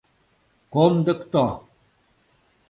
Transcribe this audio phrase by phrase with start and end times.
[0.73, 1.45] Кондыкто!